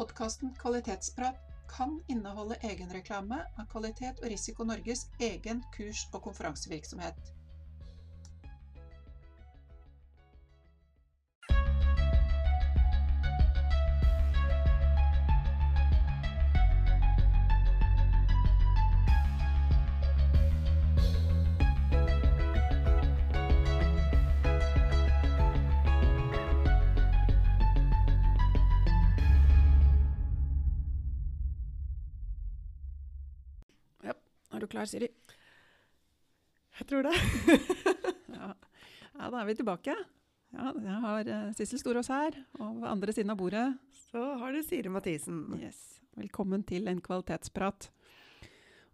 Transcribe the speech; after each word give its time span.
Podkasten 0.00 0.54
Kvalitetsprat 0.56 1.36
kan 1.68 1.98
inneholde 2.08 2.56
egenreklame 2.64 3.36
av 3.60 3.66
Kvalitet 3.68 4.22
og 4.22 4.30
Risiko 4.32 4.64
Norges 4.64 5.02
egen 5.20 5.60
kurs- 5.74 6.06
og 6.16 6.22
konferansevirksomhet. 6.24 7.18
Du 34.70 34.76
klar, 34.76 34.86
Siri? 34.86 35.08
Jeg 36.78 36.86
tror 36.86 37.08
det. 37.08 37.16
Ja. 38.40 38.54
ja, 39.18 39.26
da 39.28 39.40
er 39.40 39.48
vi 39.48 39.54
tilbake. 39.58 39.92
Ja, 40.54 40.70
jeg 40.72 40.98
har 41.02 41.28
uh, 41.28 41.48
Sissel 41.58 41.80
Storås 41.82 42.08
her, 42.08 42.36
og 42.56 42.78
ved 42.78 42.86
andre 42.88 43.12
siden 43.12 43.32
av 43.34 43.36
bordet 43.36 43.64
Så 44.06 44.22
har 44.40 44.54
du 44.54 44.62
Siri 44.64 44.88
Mathisen. 44.88 45.42
Yes. 45.58 45.98
Velkommen 46.16 46.62
til 46.64 46.88
en 46.88 47.02
kvalitetsprat. 47.04 47.90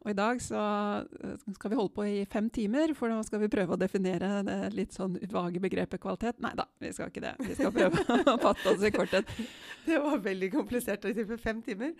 Og 0.07 0.13
i 0.13 0.15
dag 0.15 0.39
så 0.39 0.59
eh, 1.03 1.47
skal 1.57 1.73
vi 1.73 1.79
holde 1.81 1.91
på 1.97 2.05
i 2.07 2.21
fem 2.31 2.47
timer, 2.55 2.93
for 2.95 3.11
nå 3.11 3.19
skal 3.27 3.41
vi 3.43 3.49
prøve 3.51 3.75
å 3.75 3.81
definere 3.81 4.29
det 4.47 4.59
litt 4.77 4.95
sånn 4.95 5.17
vage 5.33 5.59
begrepet 5.63 5.99
kvalitet. 5.99 6.39
Nei 6.45 6.53
da, 6.55 6.69
vi 6.79 6.93
skal 6.95 7.11
ikke 7.11 7.25
det. 7.25 7.33
Vi 7.43 7.57
skal 7.59 7.75
prøve 7.75 8.05
å 8.37 8.37
fatte 8.39 8.71
oss 8.71 8.85
i 8.87 8.93
korthet. 8.95 9.33
Det 9.87 9.99
var 10.03 10.19
veldig 10.19 10.49
komplisert 10.51 11.05
å 11.07 11.13
for 11.17 11.39
fem 11.39 11.61
timer. 11.63 11.93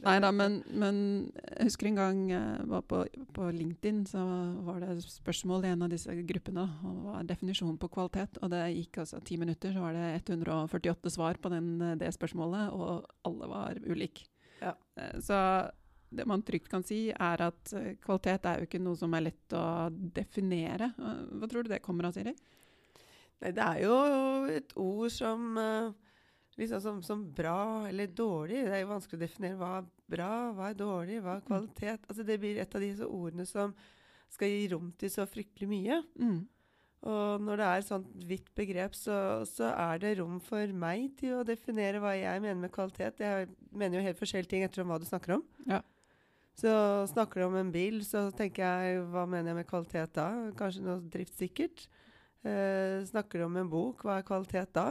Nei 0.00 0.14
da, 0.24 0.30
men, 0.32 0.62
men 0.72 1.00
jeg 1.36 1.66
husker 1.68 1.90
en 1.90 1.98
gang 1.98 2.22
jeg 2.32 2.68
var 2.70 2.84
på, 2.88 3.02
på 3.36 3.48
LinkedIn, 3.52 3.98
så 4.08 4.22
var 4.64 4.80
det 4.84 4.94
spørsmål 5.04 5.66
i 5.68 5.72
en 5.74 5.84
av 5.84 5.92
disse 5.92 6.14
gruppene. 6.28 6.64
og 6.84 7.02
hva 7.04 7.18
var 7.18 7.28
definisjonen 7.28 7.76
på 7.80 7.90
kvalitet, 7.92 8.40
og 8.40 8.52
det 8.52 8.62
gikk 8.78 9.02
altså 9.04 9.20
ti 9.24 9.36
minutter, 9.40 9.72
så 9.76 9.84
var 9.84 9.96
det 9.96 10.06
148 10.22 11.12
svar 11.16 11.40
på 11.40 11.52
den, 11.52 11.74
det 12.00 12.12
spørsmålet, 12.16 12.72
og 12.72 13.08
alle 13.28 13.52
var 13.52 13.84
ulike. 13.84 14.24
Ja. 14.60 14.72
Eh, 14.96 15.20
Så 15.20 15.36
det 16.10 16.24
man 16.28 16.42
trygt 16.46 16.70
kan 16.72 16.84
si, 16.86 17.08
er 17.12 17.44
at 17.48 17.72
eh, 17.76 17.94
kvalitet 18.02 18.48
er 18.48 18.60
jo 18.60 18.68
ikke 18.68 18.80
noe 18.82 18.98
som 18.98 19.14
er 19.16 19.26
lett 19.26 19.56
å 19.56 19.64
definere. 19.92 20.92
Hva 20.96 21.50
tror 21.50 21.66
du 21.66 21.72
det 21.74 21.82
kommer 21.84 22.08
av, 22.08 22.16
Siri? 22.16 22.34
Nei, 23.38 23.52
det 23.54 23.64
er 23.64 23.82
jo 23.84 23.96
et 24.50 24.72
ord 24.80 25.12
som 25.14 25.58
liksom 26.58 26.80
som, 26.82 27.02
som 27.02 27.24
bra 27.32 27.88
eller 27.88 28.06
dårlig. 28.10 28.64
Det 28.66 28.74
er 28.74 28.82
jo 28.82 28.92
vanskelig 28.92 29.18
å 29.18 29.24
definere 29.24 29.58
hva 29.60 29.72
er 29.78 29.88
bra, 30.10 30.32
hva 30.56 30.70
er 30.70 30.78
dårlig, 30.78 31.20
hva 31.22 31.38
er 31.38 31.46
kvalitet. 31.46 32.06
Altså 32.08 32.26
Det 32.26 32.38
blir 32.42 32.60
et 32.60 32.74
av 32.74 32.84
disse 32.84 33.06
ordene 33.06 33.46
som 33.48 33.74
skal 34.32 34.52
gi 34.52 34.70
rom 34.72 34.92
til 34.98 35.12
så 35.12 35.26
fryktelig 35.28 35.68
mye. 35.70 36.00
Mm. 36.18 36.40
Og 37.08 37.44
når 37.46 37.60
det 37.60 37.66
er 37.66 37.80
et 37.80 37.86
sånt 37.86 38.08
vidt 38.26 38.48
begrep, 38.58 38.96
så, 38.98 39.18
så 39.46 39.70
er 39.70 40.00
det 40.02 40.16
rom 40.18 40.40
for 40.42 40.72
meg 40.74 41.12
til 41.20 41.36
å 41.38 41.44
definere 41.46 42.02
hva 42.02 42.16
jeg 42.18 42.42
mener 42.42 42.58
med 42.64 42.74
kvalitet. 42.74 43.22
Jeg 43.22 43.46
mener 43.70 44.00
jo 44.00 44.08
helt 44.08 44.18
forskjellige 44.18 44.50
ting 44.50 44.66
etter 44.66 44.86
hva 44.88 44.98
du 44.98 45.06
snakker 45.06 45.38
om. 45.38 45.46
Ja. 45.70 45.78
Så 46.58 46.70
snakker 47.12 47.38
du 47.40 47.46
om 47.46 47.56
en 47.60 47.68
bil, 47.70 48.00
så 48.02 48.24
tenker 48.34 48.64
jeg 48.66 49.02
hva 49.12 49.22
mener 49.30 49.52
jeg 49.52 49.58
med 49.60 49.68
kvalitet 49.68 50.10
da? 50.16 50.24
Kanskje 50.58 50.82
noe 50.82 50.98
driftssikkert. 51.12 51.84
Eh, 52.42 53.04
snakker 53.06 53.38
du 53.38 53.44
om 53.46 53.58
en 53.60 53.68
bok, 53.70 54.02
hva 54.06 54.16
er 54.18 54.26
kvalitet 54.26 54.72
da? 54.74 54.88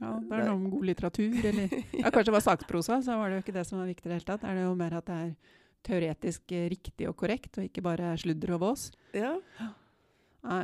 Ja, 0.00 0.12
det 0.22 0.32
er 0.38 0.46
noe 0.48 0.54
om 0.56 0.68
god 0.72 0.86
litteratur, 0.88 1.34
eller 1.50 1.66
ja, 1.74 2.06
Kanskje 2.08 2.28
det 2.30 2.36
var 2.38 2.44
saksprosa, 2.46 3.00
så 3.04 3.18
var 3.18 3.28
det 3.32 3.40
jo 3.40 3.44
ikke 3.44 3.56
det 3.58 3.66
som 3.68 3.80
var 3.82 3.90
viktig 3.90 4.06
i 4.06 4.12
det 4.12 4.20
hele 4.20 4.28
tatt. 4.30 4.46
Er 4.48 4.56
det 4.60 4.62
jo 4.68 4.76
mer 4.78 4.96
at 5.00 5.10
det 5.10 5.18
er 5.24 5.34
teoretisk 5.90 6.54
eh, 6.56 6.68
riktig 6.72 7.08
og 7.10 7.16
korrekt, 7.20 7.58
og 7.58 7.66
ikke 7.66 7.82
bare 7.84 8.14
sludder 8.20 8.54
og 8.56 8.62
vås. 8.68 8.86
Ja. 9.16 9.34
Nei, 10.46 10.62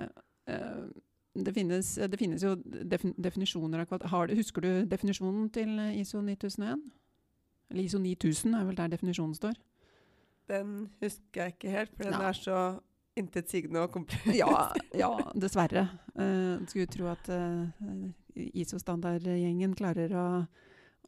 eh, 0.49 0.83
det, 1.37 1.53
finnes, 1.59 1.91
det 2.07 2.21
finnes 2.23 2.45
jo 2.47 2.55
defin 2.65 3.13
definisjoner 3.19 3.83
av 3.83 3.91
kvalitet. 3.91 4.31
Du- 4.31 4.39
husker 4.41 4.65
du 4.65 4.71
definisjonen 4.95 5.51
til 5.53 5.75
ISO 6.01 6.23
9001? 6.25 6.87
Eller 7.73 7.83
ISO 7.83 7.99
9000 7.99 8.55
er 8.61 8.69
vel 8.71 8.79
der 8.79 8.95
definisjonen 8.95 9.35
står. 9.37 9.59
Den 10.49 10.89
husker 11.03 11.43
jeg 11.43 11.55
ikke 11.57 11.71
helt, 11.73 11.97
for 11.97 12.05
den 12.05 12.13
Ja. 12.13 12.29
er 12.29 12.33
så 12.39 12.59
intetsigende 13.17 13.81
og 13.81 13.91
komplisert. 13.93 14.37
Ja, 14.37 14.69
ja 15.03 15.11
dessverre. 15.35 15.87
Uh, 16.15 16.61
skulle 16.69 16.87
tro 16.87 17.07
at 17.11 17.29
uh, 17.33 18.11
ISO-standardgjengen 18.37 19.75
klarer 19.79 20.13
å, 20.13 20.27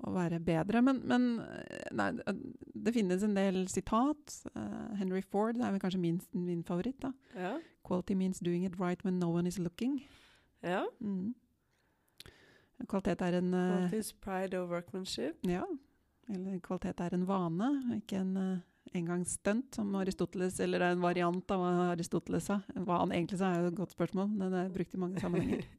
å 0.09 0.13
være 0.15 0.41
bedre. 0.41 0.81
Men, 0.83 1.03
men 1.05 1.27
eh, 1.45 1.91
nei, 1.93 2.09
det 2.75 2.95
finnes 2.97 3.23
en 3.27 3.37
del 3.37 3.67
sitat. 3.69 4.39
Uh, 4.57 4.95
Henry 4.97 5.21
Ford 5.23 5.57
er 5.61 5.75
vel 5.75 5.83
kanskje 5.83 6.01
min, 6.01 6.21
min 6.33 6.65
favoritt. 6.65 6.99
da. 7.05 7.13
Ja. 7.37 7.59
'Quality 7.85 8.15
means 8.15 8.41
doing 8.45 8.65
it 8.67 8.75
right 8.81 9.05
when 9.05 9.19
no 9.19 9.31
one 9.31 9.47
is 9.49 9.59
looking'. 9.59 10.01
ja. 10.63 10.83
Mm. 11.01 11.35
Kvalitet 12.89 13.21
er 13.27 13.39
en 13.39 13.55
uh, 13.55 13.61
Quality 13.77 13.97
is 13.99 14.13
pride 14.13 14.55
of 14.59 14.69
workmanship. 14.71 15.35
Ja. 15.47 15.63
Eller 16.29 16.59
kvalitet 16.61 17.01
er 17.01 17.15
en 17.15 17.25
vane, 17.27 17.71
ikke 17.97 18.21
en 18.21 18.37
engangsstunt, 18.97 19.75
som 19.75 19.95
Aristoteles, 20.01 20.61
eller 20.65 20.87
en 20.87 21.03
variant 21.03 21.55
av 21.55 21.63
hva 21.63 21.91
Aristoteles 21.93 22.49
sa. 22.51 22.61
Hva 22.75 23.03
han 23.03 23.13
egentlig 23.13 23.41
sa, 23.41 23.53
er 23.53 23.67
jo 23.67 23.73
et 23.73 23.81
godt 23.81 23.97
spørsmål. 23.97 24.33
Det 24.41 24.63
er 24.63 24.75
brukt 24.75 24.95
i 24.95 25.03
mange 25.05 25.25
sammenhenger. 25.25 25.69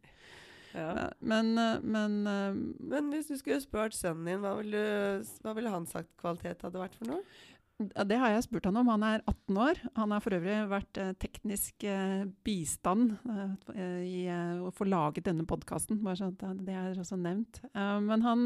Ja. 0.70 1.08
Men, 1.19 1.58
eh, 1.58 1.80
men 1.81 2.28
eh, 2.28 2.53
Men 2.78 3.08
hvis 3.09 3.25
du 3.25 3.38
skulle 3.40 3.58
spurt 3.58 3.96
sønnen 3.98 4.28
din, 4.30 4.44
hva 4.44 4.52
ville, 4.59 4.81
hva 5.42 5.56
ville 5.58 5.72
han 5.74 5.88
sagt 5.90 6.12
kvalitet 6.22 6.62
hadde 6.62 6.78
vært 6.78 6.94
for 7.00 7.09
noe? 7.09 7.24
Det 7.79 8.17
har 8.19 8.34
jeg 8.34 8.44
spurt 8.44 8.66
han 8.67 8.78
om. 8.81 8.90
Han 8.91 9.03
er 9.07 9.22
18 9.23 9.59
år. 9.63 9.79
Han 9.95 10.12
har 10.12 10.23
for 10.23 10.35
øvrig 10.35 10.56
vært 10.67 11.00
eh, 11.00 11.12
teknisk 11.22 11.85
eh, 11.88 12.25
bistand 12.44 13.13
eh, 13.72 14.01
i 14.03 14.23
å 14.59 14.72
få 14.75 14.88
laget 14.90 15.29
denne 15.29 15.45
podkasten, 15.47 16.01
bare 16.03 16.19
så 16.19 16.29
det 16.59 16.75
er 16.75 17.00
også 17.00 17.16
nevnt. 17.19 17.62
Men 17.73 18.25
han, 18.25 18.44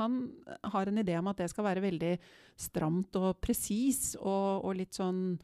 han 0.00 0.16
har 0.72 0.90
en 0.90 0.98
idé 1.02 1.14
om 1.20 1.30
at 1.30 1.38
det 1.38 1.48
skal 1.52 1.68
være 1.68 1.84
veldig 1.84 2.16
stramt 2.58 3.18
og 3.20 3.38
presis, 3.44 4.16
og, 4.18 4.66
og 4.66 4.74
litt 4.80 4.96
sånn 4.96 5.36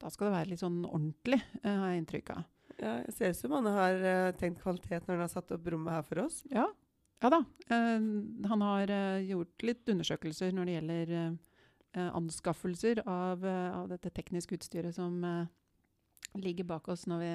Da 0.00 0.08
skal 0.08 0.30
det 0.30 0.36
være 0.38 0.50
litt 0.54 0.62
sånn 0.62 0.80
ordentlig, 0.88 1.40
har 1.66 1.90
jeg 1.90 2.00
inntrykk 2.00 2.32
av. 2.32 2.46
Ja, 2.80 2.94
det 3.04 3.12
ser 3.12 3.34
ut 3.34 3.40
som 3.42 3.58
han 3.58 3.68
har 3.68 4.32
tenkt 4.40 4.62
kvalitet 4.62 5.04
når 5.04 5.18
han 5.18 5.26
har 5.26 5.32
satt 5.34 5.52
opp 5.52 5.68
rommet 5.68 5.98
her 5.98 6.06
for 6.06 6.22
oss. 6.24 6.40
Ja, 6.48 6.64
ja 7.20 7.32
da. 7.34 7.42
Han 7.68 8.64
har 8.64 8.94
gjort 9.20 9.68
litt 9.68 9.92
undersøkelser 9.92 10.56
når 10.56 10.70
det 10.70 10.78
gjelder 10.78 11.14
anskaffelser 11.98 13.02
av, 13.06 13.46
eh, 13.46 13.78
av 13.78 13.88
dette 13.88 14.10
tekniske 14.10 14.54
utstyret 14.54 14.94
som 14.94 15.24
eh, 15.24 15.46
ligger 16.38 16.64
bak 16.64 16.88
oss 16.88 17.06
når 17.10 17.24
vi 17.24 17.34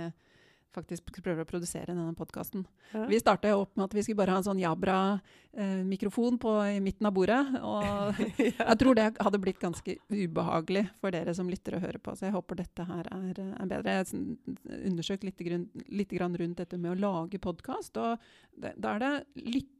faktisk 0.76 1.08
prøver 1.24 1.46
å 1.46 1.48
produsere 1.48 1.94
denne 1.94 2.12
podkasten. 2.18 2.66
Ja. 2.92 3.06
Vi 3.08 3.20
starta 3.22 3.54
opp 3.56 3.78
med 3.78 3.86
at 3.88 3.94
vi 3.96 4.04
skulle 4.04 4.20
bare 4.20 4.34
ha 4.36 4.42
en 4.42 4.48
sånn 4.48 4.60
Jabra-mikrofon 4.60 6.40
i 6.68 6.82
midten 6.84 7.08
av 7.08 7.14
bordet. 7.16 7.40
Og 7.62 8.20
jeg 8.44 8.78
tror 8.82 9.00
det 9.00 9.06
hadde 9.16 9.40
blitt 9.40 9.62
ganske 9.62 9.96
ubehagelig 10.12 10.84
for 11.00 11.16
dere 11.16 11.36
som 11.38 11.52
lytter 11.52 11.78
og 11.78 11.86
hører 11.86 12.02
på. 12.04 12.18
Så 12.18 12.28
jeg 12.28 12.36
håper 12.36 12.60
dette 12.60 12.88
her 12.90 13.08
er, 13.08 13.40
er 13.40 13.72
bedre. 13.72 13.96
Jeg 13.96 14.04
har 14.04 14.84
undersøkt 14.92 15.24
litt, 15.28 15.46
litt 15.88 16.18
grann 16.18 16.36
rundt 16.42 16.60
dette 16.60 16.80
med 16.82 16.96
å 16.96 17.00
lage 17.06 17.40
podkast. 17.40 17.96
Og 17.96 18.20
da 18.76 18.96
er 18.96 19.06
det 19.06 19.14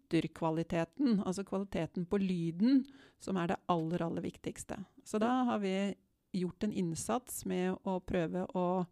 lytterkvaliteten, 0.06 1.22
altså 1.26 1.44
kvaliteten 1.44 2.06
på 2.06 2.18
lyden, 2.18 2.86
som 3.20 3.38
er 3.38 3.48
det 3.48 3.58
aller, 3.68 4.02
aller 4.02 4.22
viktigste. 4.22 4.78
Så 5.04 5.20
da 5.20 5.44
har 5.44 5.60
vi 5.60 5.96
gjort 6.32 6.64
en 6.64 6.74
innsats 6.74 7.46
med 7.46 7.78
å 7.84 8.00
prøve 8.00 8.46
å 8.56 8.86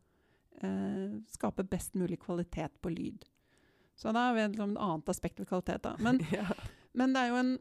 eh, 0.61 1.19
skape 1.29 1.63
best 1.63 1.93
mulig 1.95 2.19
kvalitet 2.21 2.81
på 2.81 2.89
lyd. 2.89 3.25
Så 3.95 4.11
da 4.11 4.29
har 4.29 4.33
vi 4.33 4.41
et 4.41 4.59
annet 4.59 5.09
aspekt 5.09 5.39
ved 5.39 5.47
kvalitet. 5.47 5.83
Da. 5.83 5.95
Men, 5.99 6.19
ja. 6.31 6.47
men 6.93 7.13
det 7.13 7.21
er 7.21 7.33
jo 7.33 7.41
en, 7.41 7.53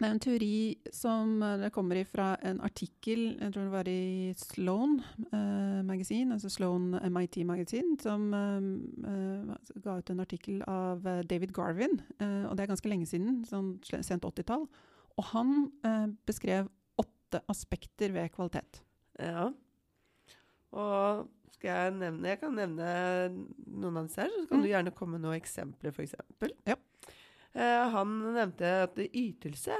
det 0.00 0.08
er 0.08 0.14
en 0.14 0.20
teori 0.22 0.78
som 0.96 1.42
eh, 1.44 1.66
kommer 1.74 1.98
fra 2.08 2.30
en 2.46 2.60
artikkel, 2.64 3.36
jeg 3.40 3.52
tror 3.52 3.66
det 3.66 3.72
var 3.74 3.88
i 3.90 4.32
Sloan 4.38 4.94
eh, 5.32 5.80
Magazine, 5.84 6.32
altså 6.36 6.48
Sloan 6.50 6.94
MIT 7.12 7.36
Magazine, 7.46 7.96
som 8.00 8.28
eh, 8.34 8.68
eh, 9.10 9.74
ga 9.84 9.98
ut 10.00 10.10
en 10.14 10.20
artikkel 10.24 10.62
av 10.66 11.04
eh, 11.06 11.20
David 11.28 11.52
Garvin, 11.56 11.98
eh, 12.18 12.44
og 12.48 12.56
det 12.56 12.64
er 12.64 12.72
ganske 12.72 12.88
lenge 12.92 13.06
siden, 13.10 13.42
sånn 13.48 13.74
sent 13.84 14.24
80-tall. 14.24 14.64
Og 15.18 15.24
han 15.34 15.50
beskrev 16.24 16.68
åtte 17.00 17.42
aspekter 17.52 18.12
ved 18.14 18.30
kvalitet. 18.32 18.80
ja. 19.20 19.50
Og 20.70 21.26
skal 21.50 21.68
jeg 21.74 21.94
nevne 21.98 22.28
Jeg 22.30 22.38
kan 22.40 22.54
nevne 22.54 22.90
noen 23.66 23.96
av 23.98 24.04
disse 24.06 24.22
her, 24.22 24.30
så 24.30 24.46
kan 24.48 24.60
Mm. 24.60 24.62
du 24.62 24.68
gjerne 24.70 24.92
komme 24.94 25.18
med 25.18 25.24
noen 25.26 25.40
eksempler, 25.40 25.90
f.eks. 25.90 26.14
Ja. 26.64 26.76
Han 27.90 28.12
nevnte 28.32 28.70
at 28.86 28.94
ytelse 29.10 29.74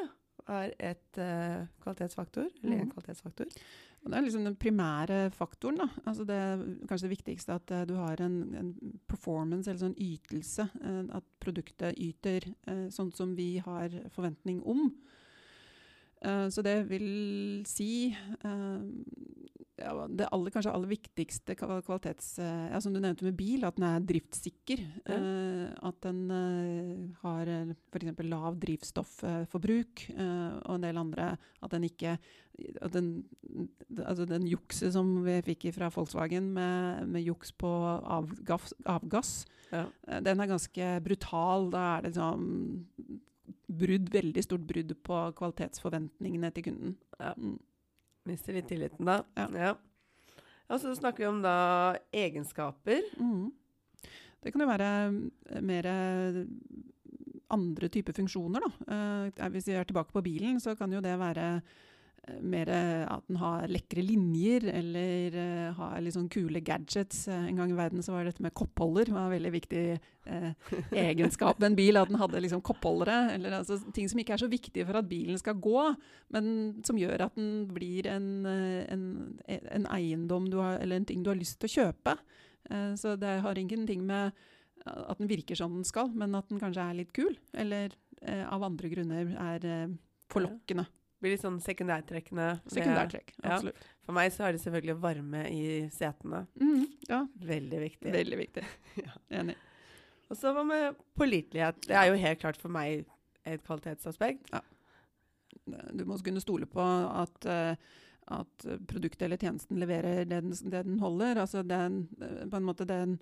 er 0.48 0.72
et 0.78 1.18
uh, 1.18 1.66
kvalitetsfaktor, 1.82 2.48
eller 2.62 2.76
en 2.76 2.86
Mhm. 2.86 2.90
kvalitetsfaktor. 2.90 3.46
Og 4.02 4.10
det 4.10 4.16
er 4.16 4.22
liksom 4.22 4.44
den 4.44 4.56
primære 4.56 5.30
faktoren. 5.30 5.76
Da. 5.76 5.88
Altså 6.06 6.24
det 6.24 6.86
kanskje 6.88 7.08
det 7.08 7.18
viktigste 7.18 7.52
at 7.52 7.70
uh, 7.70 7.84
du 7.84 7.94
har 7.94 8.16
en, 8.20 8.54
en 8.54 9.00
performance, 9.08 9.68
eller 9.70 9.80
sånn 9.80 9.98
ytelse. 9.98 10.68
Uh, 10.80 11.16
at 11.16 11.24
produktet 11.40 11.98
yter 11.98 12.40
sånn 12.90 13.12
som 13.12 13.36
vi 13.36 13.58
har 13.58 13.90
forventning 14.10 14.62
om. 14.64 14.92
Så 16.22 16.60
det 16.62 16.88
vil 16.90 17.62
si 17.64 18.14
det 19.80 20.28
aller, 20.28 20.52
kanskje 20.52 20.72
aller 20.74 20.90
viktigste 20.90 21.56
kvalitets... 21.56 22.38
eh, 22.42 22.66
ja, 22.72 22.80
som 22.82 22.92
du 22.94 23.00
nevnte 23.00 23.24
med 23.26 23.36
bil, 23.38 23.64
at 23.64 23.78
den 23.78 23.86
er 23.88 24.04
driftssikker. 24.04 24.82
Ja. 25.06 25.16
Eh, 25.16 25.70
at 25.88 26.00
den 26.04 26.20
eh, 26.34 27.22
har 27.22 27.50
f.eks. 27.92 28.22
lav 28.28 28.58
drivstofforbruk, 28.62 30.04
eh, 30.12 30.58
og 30.66 30.76
en 30.76 30.84
del 30.86 31.00
andre 31.00 31.30
At 31.60 31.72
den 31.76 31.88
ikke 31.88 32.18
at 32.82 32.92
den, 32.92 33.24
altså 34.04 34.26
den 34.28 34.44
jukset 34.44 34.92
som 34.92 35.22
vi 35.24 35.38
fikk 35.46 35.70
fra 35.72 35.88
Volkswagen 35.94 36.50
med, 36.52 37.06
med 37.08 37.24
juks 37.24 37.54
på 37.56 37.70
avgass, 38.04 38.74
avgass 38.84 39.32
Ja. 39.72 39.86
den 40.20 40.42
er 40.42 40.50
ganske 40.50 40.90
brutal. 41.00 41.70
Da 41.72 41.86
er 41.96 42.02
det 42.02 42.10
liksom 42.10 42.82
brudd, 43.70 44.10
veldig 44.12 44.44
stort 44.44 44.66
brudd 44.68 44.92
på 45.06 45.22
kvalitetsforventningene 45.38 46.50
til 46.52 46.68
kunden. 46.68 46.96
Ja. 47.20 47.32
Mister 48.30 48.54
litt 48.56 48.68
tilliten, 48.70 49.08
da. 49.08 49.20
Ja. 49.36 49.74
Og 50.70 50.78
så 50.78 50.94
snakker 50.94 51.24
vi 51.24 51.30
om 51.30 51.42
da 51.42 51.56
egenskaper. 52.14 53.02
Mm. 53.18 53.50
Det 54.40 54.52
kan 54.52 54.62
jo 54.62 54.70
være 54.70 54.90
eh, 55.50 55.60
mer 55.66 55.88
eh, 55.90 56.40
andre 57.50 57.90
typer 57.92 58.16
funksjoner, 58.16 58.64
da. 58.64 58.70
Eh, 58.94 59.48
hvis 59.52 59.68
vi 59.68 59.76
er 59.76 59.88
tilbake 59.88 60.14
på 60.14 60.22
bilen, 60.24 60.60
så 60.62 60.76
kan 60.78 60.92
jo 60.94 61.02
det 61.04 61.16
være 61.20 61.48
mer 62.44 62.68
at 62.70 63.24
den 63.28 63.38
har 63.40 63.66
lekre 63.70 64.02
linjer, 64.04 64.66
eller 64.70 65.36
uh, 65.36 65.78
har 65.78 66.08
sånn 66.12 66.28
kule 66.32 66.60
gadgets. 66.64 67.24
Eh, 67.30 67.46
en 67.48 67.60
gang 67.60 67.72
i 67.72 67.78
verden 67.78 68.04
så 68.04 68.14
var 68.14 68.28
dette 68.28 68.44
med 68.44 68.54
koppholder 68.56 69.10
var 69.14 69.26
en 69.26 69.34
veldig 69.34 69.52
viktig 69.54 69.84
uh, 70.28 70.50
egenskap 71.06 71.60
ved 71.60 71.70
en 71.70 71.78
bil. 71.78 71.98
At 72.00 72.12
den 72.12 72.20
hadde 72.20 72.42
liksom 72.44 72.62
koppholdere. 72.66 73.32
Eller 73.34 73.58
altså, 73.60 73.80
ting 73.96 74.10
som 74.10 74.20
ikke 74.22 74.36
er 74.36 74.44
så 74.44 74.50
viktige 74.52 74.86
for 74.88 75.00
at 75.00 75.08
bilen 75.10 75.40
skal 75.40 75.58
gå, 75.62 75.88
men 76.36 76.52
som 76.86 77.00
gjør 77.00 77.26
at 77.26 77.40
den 77.40 77.66
blir 77.72 78.08
en, 78.10 78.30
eh, 78.48 78.84
en, 78.92 79.04
en 79.48 79.90
eiendom 79.96 80.50
du 80.52 80.60
har, 80.62 80.78
eller 80.80 81.00
en 81.00 81.08
ting 81.08 81.24
du 81.24 81.32
har 81.32 81.40
lyst 81.40 81.60
til 81.60 81.70
å 81.70 81.76
kjøpe. 81.78 82.16
Eh, 82.70 82.94
så 83.00 83.16
det 83.20 83.40
har 83.44 83.58
ingenting 83.58 84.04
med 84.06 84.36
at 84.86 85.18
den 85.18 85.28
virker 85.28 85.58
som 85.58 85.74
den 85.76 85.84
skal, 85.84 86.08
men 86.16 86.34
at 86.38 86.48
den 86.48 86.60
kanskje 86.60 86.84
er 86.84 86.96
litt 87.02 87.12
kul. 87.16 87.34
Eller 87.52 87.92
eh, 88.22 88.46
av 88.46 88.64
andre 88.66 88.92
grunner 88.92 89.34
er 89.50 89.66
eh, 89.68 89.92
forlokkende. 90.32 90.86
Blir 91.20 91.34
litt 91.34 91.42
sånn 91.42 91.58
sekundærtrekkende. 91.60 92.46
med- 92.62 92.72
Sekundærtrekk. 92.72 93.32
Ja. 93.42 93.56
Absolutt. 93.56 93.76
For 94.06 94.12
meg 94.16 94.32
så 94.32 94.46
er 94.48 94.52
det 94.56 94.62
selvfølgelig 94.62 94.96
varme 95.02 95.42
i 95.52 95.88
setene. 95.92 96.46
Mm, 96.60 96.86
ja, 97.08 97.26
Veldig 97.38 97.80
viktig. 97.82 98.12
veldig 98.14 98.38
viktig. 98.38 98.64
Ja. 99.04 99.12
Enig. 99.42 99.56
Og 100.30 100.36
så 100.38 100.52
hva 100.54 100.64
med 100.64 100.96
pålitelighet? 101.18 101.80
Det 101.88 101.96
er 101.98 102.06
jo 102.08 102.16
helt 102.22 102.40
klart 102.40 102.56
for 102.56 102.68
meg 102.70 103.04
et 103.44 103.62
kvalitetsaspekt. 103.66 104.48
Du 105.92 106.04
må 106.06 106.16
kunne 106.22 106.40
stole 106.42 106.66
på 106.70 106.80
at, 106.82 107.46
eh, 107.46 107.74
at 108.30 108.66
produktet 108.90 109.22
eller 109.26 109.36
tjenesten 109.40 109.78
leverer 109.78 110.24
det 110.24 110.28
den, 110.30 110.50
det 110.70 110.84
den 110.86 110.98
holder. 111.02 111.36
Altså 111.42 111.62
den, 111.66 112.08
eh, 112.22 112.46
på 112.50 112.56
en 112.56 112.66
måte 112.66 112.86
den 112.86 113.18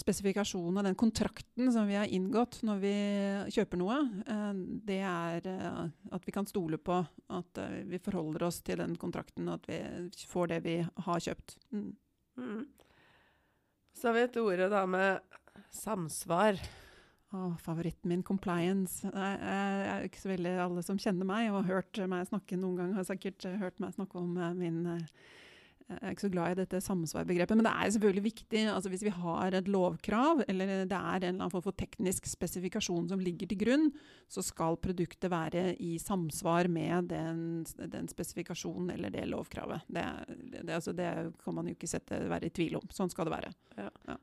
spesifikasjonen 0.00 0.80
og 0.80 0.86
den 0.88 0.98
kontrakten 0.98 1.70
som 1.72 1.88
vi 1.88 1.98
har 1.98 2.10
inngått 2.10 2.60
når 2.66 2.82
vi 2.82 2.94
kjøper 3.54 3.80
noe, 3.80 3.98
eh, 4.24 4.52
det 4.88 5.00
er 5.06 5.48
eh, 5.50 5.80
at 6.16 6.26
vi 6.26 6.34
kan 6.34 6.48
stole 6.48 6.80
på 6.80 6.98
at 7.00 7.62
eh, 7.62 7.80
vi 7.90 8.00
forholder 8.02 8.46
oss 8.48 8.60
til 8.66 8.80
den 8.82 8.96
kontrakten, 9.00 9.48
og 9.48 9.60
at 9.60 9.70
vi 9.70 10.26
får 10.30 10.52
det 10.54 10.60
vi 10.66 10.76
har 10.82 11.24
kjøpt. 11.26 11.56
Mm. 11.76 11.90
Mm. 12.40 12.62
Så 13.96 14.08
har 14.08 14.16
vi 14.16 14.26
et 14.28 14.38
ordet 14.40 14.70
da 14.72 14.84
med 14.88 15.20
samsvar. 15.74 16.60
Å, 17.30 17.52
favoritten 17.62 18.10
min, 18.10 18.24
compliance. 18.26 19.04
Jeg, 19.06 19.34
jeg 19.38 19.82
er 19.86 20.06
ikke 20.08 20.18
så 20.18 20.32
veldig 20.32 20.54
Alle 20.64 20.82
som 20.82 20.96
kjenner 20.98 21.28
meg 21.28 21.52
og 21.52 21.60
har 21.60 21.76
hørt 21.76 22.00
meg 22.10 22.26
snakke 22.26 22.58
noen 22.58 22.80
gang, 22.80 22.96
har 22.96 23.06
sikkert 23.06 23.46
hørt 23.60 23.78
meg 23.78 23.94
snakke 23.94 24.18
om 24.18 24.32
min 24.58 24.80
eh, 24.96 25.04
Jeg 25.90 25.98
er 26.06 26.14
ikke 26.14 26.22
så 26.28 26.30
glad 26.30 26.52
i 26.52 26.58
dette 26.60 26.78
samsvarbegrepet, 26.84 27.58
men 27.58 27.66
det 27.66 27.72
er 27.72 27.92
selvfølgelig 27.94 28.22
viktig. 28.22 28.60
altså 28.70 28.90
Hvis 28.92 29.02
vi 29.02 29.12
har 29.14 29.56
et 29.58 29.68
lovkrav, 29.68 30.44
eller 30.46 30.84
det 30.86 30.96
er 30.96 31.16
en 31.16 31.24
eller 31.24 31.32
annen 31.32 31.50
form 31.50 31.64
for 31.64 31.74
teknisk 31.74 32.28
spesifikasjon 32.30 33.08
som 33.10 33.22
ligger 33.22 33.50
til 33.50 33.58
grunn, 33.58 33.88
så 34.30 34.44
skal 34.46 34.78
produktet 34.78 35.32
være 35.32 35.74
i 35.82 35.96
samsvar 35.98 36.70
med 36.70 37.10
den, 37.10 37.40
den 37.90 38.06
spesifikasjonen 38.10 38.92
eller 38.94 39.10
det 39.10 39.26
lovkravet. 39.32 39.82
Det, 39.90 40.04
det, 40.60 40.62
altså 40.78 40.94
det 40.94 41.08
kan 41.42 41.58
man 41.58 41.66
jo 41.66 41.74
ikke 41.74 41.90
sette, 41.90 42.22
være 42.30 42.46
i 42.46 42.54
tvil 42.54 42.78
om. 42.78 42.86
Sånn 42.94 43.10
skal 43.10 43.26
det 43.26 43.34
være. 43.34 43.52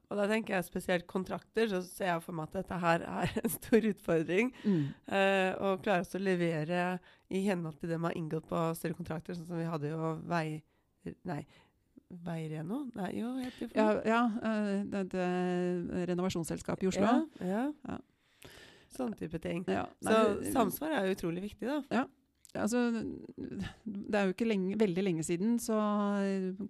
Og 0.08 0.16
da 0.19 0.30
tenker 0.31 0.56
jeg 0.56 0.69
spesielt 0.69 1.08
kontrakter, 1.10 1.68
så 1.72 1.84
ser 1.84 2.14
jeg 2.14 2.24
for 2.24 2.38
meg 2.38 2.48
at 2.48 2.62
dette 2.62 2.80
her 2.80 3.04
er 3.12 3.36
en 3.44 3.54
stor 3.58 3.92
utfordring. 3.92 4.54
Eh, 4.64 5.52
og 5.60 5.84
klare 5.84 6.06
oss 6.06 6.16
å 6.16 6.24
levere 6.24 6.98
i 7.28 7.44
henhold 7.50 7.75
til 7.81 7.92
det 7.92 8.00
man 8.00 8.14
har 8.14 8.18
inngått 8.19 8.48
på 8.48 8.64
større 8.78 8.98
kontrakter, 8.98 9.36
sånn 9.36 9.50
som 9.52 9.60
vi 9.60 9.68
hadde 9.68 9.92
jo 9.92 10.16
vei... 10.31 10.62
Nei, 11.27 11.42
Veireno? 12.24 12.83
Nei, 12.95 13.12
jo, 13.19 13.33
heter 13.42 13.71
det 13.71 13.80
Ja, 13.80 13.88
ja 14.07 14.21
eh, 14.50 14.86
det, 14.92 15.04
det 15.12 16.06
renovasjonsselskapet 16.12 16.88
i 16.88 16.92
Oslo. 16.92 17.04
Ja, 17.04 17.48
ja. 17.48 17.65
Ja. 17.88 17.98
Sånn 18.95 19.13
type 19.19 19.39
ting. 19.44 19.65
Ja, 19.68 19.86
Så 20.01 20.51
samsvar 20.54 20.95
er 20.95 21.12
utrolig 21.12 21.44
viktig, 21.50 21.68
da. 21.68 22.06
Altså, 22.56 22.82
det 23.84 24.18
er 24.18 24.28
jo 24.28 24.36
ikke 24.36 24.48
lenge, 24.48 24.78
veldig 24.80 25.04
lenge 25.04 25.26
siden 25.26 25.58
så 25.62 25.78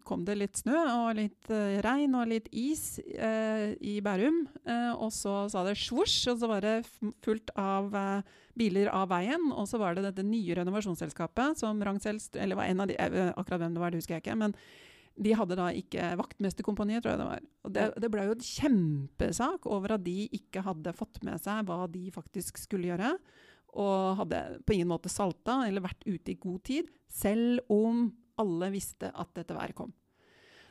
kom 0.07 0.25
det 0.27 0.37
litt 0.39 0.61
snø 0.61 0.77
og 0.77 1.19
litt 1.19 1.51
eh, 1.53 1.77
regn 1.85 2.17
og 2.17 2.31
litt 2.31 2.49
is 2.51 2.97
eh, 3.03 3.75
i 3.77 3.97
Bærum. 4.03 4.43
Eh, 4.65 4.91
og 4.95 5.13
så 5.15 5.45
sa 5.51 5.63
det 5.67 5.77
svosj, 5.79 6.31
og 6.33 6.41
så 6.41 6.49
var 6.51 6.65
det 6.65 6.75
fullt 7.25 7.53
av 7.59 7.93
eh, 7.95 8.35
biler 8.57 8.91
av 8.93 9.11
veien. 9.13 9.51
Og 9.53 9.69
så 9.69 9.79
var 9.81 9.95
det 9.95 10.07
dette 10.09 10.25
nye 10.25 10.57
renovasjonsselskapet 10.57 11.61
som 11.61 11.81
Rangselst, 11.83 12.35
eller 12.39 12.59
var 12.59 12.71
en 12.71 12.83
av 12.83 12.91
de, 12.91 12.97
eh, 12.97 13.31
akkurat 13.35 13.63
hvem 13.63 13.77
det 13.77 13.83
var, 13.83 13.93
det 13.93 14.01
husker 14.01 14.17
jeg 14.17 14.27
ikke. 14.27 14.41
men 14.43 14.57
de 15.17 15.33
hadde 15.33 15.55
da 15.57 15.71
ikke 15.73 16.11
Vaktmesterkompaniet, 16.19 17.01
tror 17.01 17.15
jeg 17.15 17.21
det 17.21 17.27
var. 17.27 17.45
Og 17.65 17.71
det, 17.73 17.85
det 18.03 18.09
ble 18.13 18.27
jo 18.27 18.35
en 18.35 18.47
kjempesak 18.47 19.65
over 19.65 19.95
at 19.95 20.03
de 20.05 20.27
ikke 20.37 20.61
hadde 20.61 20.93
fått 20.93 21.23
med 21.25 21.41
seg 21.41 21.65
hva 21.65 21.87
de 21.89 22.03
faktisk 22.13 22.61
skulle 22.61 22.91
gjøre. 22.91 23.15
Og 23.75 24.17
hadde 24.21 24.41
på 24.65 24.77
ingen 24.77 24.89
måte 24.89 25.11
salta 25.11 25.61
eller 25.67 25.83
vært 25.85 26.05
ute 26.07 26.33
i 26.33 26.39
god 26.39 26.61
tid, 26.67 26.91
selv 27.11 27.61
om 27.73 28.07
alle 28.41 28.69
visste 28.73 29.09
at 29.11 29.33
dette 29.37 29.55
været 29.57 29.75
kom. 29.77 29.91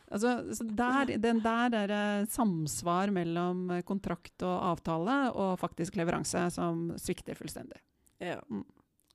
Altså, 0.06 0.54
så 0.54 0.64
der, 0.70 1.16
den 1.18 1.40
der 1.42 1.74
er 1.74 1.90
det 1.90 2.30
samsvar 2.30 3.10
mellom 3.14 3.66
kontrakt 3.86 4.44
og 4.46 4.68
avtale 4.70 5.16
og 5.34 5.58
faktisk 5.58 5.98
leveranse 5.98 6.44
som 6.54 6.92
svikter 7.00 7.38
fullstendig. 7.38 7.80
Ja. 8.22 8.38
Mm. 8.46 8.62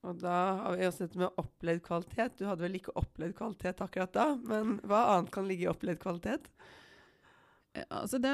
Og 0.02 0.18
da 0.18 0.36
har 0.58 0.76
vi 0.76 0.88
også 0.88 1.06
dette 1.06 1.20
med 1.22 1.40
opplevd 1.40 1.84
kvalitet. 1.86 2.38
Du 2.40 2.48
hadde 2.50 2.66
vel 2.66 2.80
ikke 2.80 2.96
opplevd 2.98 3.36
kvalitet 3.38 3.84
akkurat 3.86 4.14
da, 4.16 4.32
men 4.50 4.80
hva 4.90 5.04
annet 5.14 5.32
kan 5.34 5.46
ligge 5.48 5.68
i 5.68 5.72
opplevd 5.72 6.02
kvalitet? 6.02 6.50
Altså 7.86 8.20
det 8.20 8.34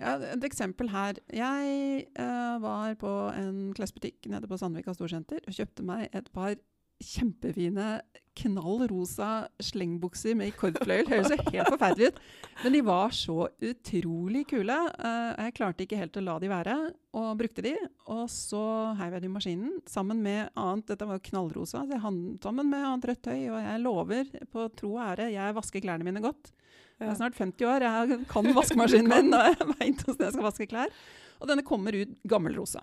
ja, 0.00 0.16
Et 0.32 0.46
eksempel 0.48 0.90
her. 0.92 1.20
Jeg 1.32 2.06
uh, 2.18 2.56
var 2.62 2.96
på 3.00 3.12
en 3.34 3.72
klesbutikk 3.76 4.28
nede 4.32 4.48
på 4.50 4.58
Sandvika 4.60 4.94
Storsenter 4.96 5.42
og 5.46 5.56
kjøpte 5.56 5.86
meg 5.86 6.08
et 6.12 6.32
par 6.34 6.56
kjempefine 7.02 8.00
knall 8.36 8.84
rosa 8.90 9.46
slengbukser 9.62 10.36
med 10.36 10.52
kordfløyel. 10.60 11.08
Høres 11.08 11.32
jo 11.32 11.38
helt 11.54 11.70
forferdelig 11.72 12.10
ut, 12.10 12.18
men 12.62 12.74
de 12.74 12.82
var 12.84 13.14
så 13.16 13.36
utrolig 13.48 14.44
kule. 14.50 14.76
Eh, 14.76 15.46
jeg 15.46 15.54
klarte 15.56 15.86
ikke 15.86 16.00
helt 16.00 16.18
å 16.20 16.24
la 16.24 16.36
de 16.42 16.50
være, 16.52 16.76
og 17.16 17.30
brukte 17.40 17.64
de. 17.64 17.74
Og 18.12 18.26
så 18.32 18.62
heiv 19.00 19.16
jeg 19.16 19.24
de 19.24 19.30
i 19.30 19.34
maskinen 19.38 19.80
sammen 19.88 20.20
med 20.24 20.52
annet 20.52 20.92
Dette 20.92 21.08
var 21.08 21.22
knallrosa, 21.24 21.86
sammen 21.96 22.70
med 22.72 22.82
annet 22.82 23.08
rødt 23.12 23.24
tøy. 23.24 23.40
Og 23.48 23.58
jeg 23.60 23.84
lover 23.84 24.36
på 24.52 24.68
tro 24.76 24.94
og 24.98 25.04
ære, 25.08 25.32
jeg 25.32 25.56
vasker 25.56 25.84
klærne 25.84 26.06
mine 26.06 26.24
godt. 26.24 26.52
Jeg 26.96 27.10
er 27.12 27.16
snart 27.18 27.36
50 27.36 27.68
år, 27.68 27.84
jeg 27.84 28.18
kan 28.30 28.46
vaskemaskinen 28.56 29.10
min, 29.10 29.34
og 29.36 29.50
jeg 29.50 29.68
veit 29.74 30.04
hvordan 30.04 30.26
jeg 30.26 30.34
skal 30.36 30.46
vaske 30.46 30.68
klær. 30.70 30.94
Og 31.36 31.50
denne 31.50 31.64
kommer 31.66 31.96
ut 31.96 32.14
gammelrosa. 32.28 32.80